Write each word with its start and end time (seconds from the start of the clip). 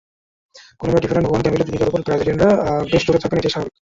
Colombian 0.79 1.03
defender 1.03 1.27
Juan 1.27 1.41
Camilo 1.43 1.65
জুনিগার 1.67 1.89
ওপর 1.89 2.05
ব্রাজিলীয়রা 2.05 2.49
বেশ 2.91 3.01
চটে 3.05 3.21
থাকবেন, 3.21 3.39
এটাই 3.39 3.53
স্বাভাবিক। 3.53 3.73